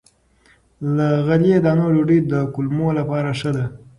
[0.95, 3.65] له غلې- دانو ډوډۍ د کولمو لپاره ښه ده.